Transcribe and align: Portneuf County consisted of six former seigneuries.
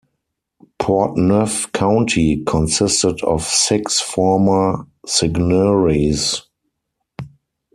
Portneuf 0.81 1.71
County 1.73 2.41
consisted 2.45 3.21
of 3.21 3.43
six 3.43 3.99
former 3.99 4.87
seigneuries. 5.05 6.41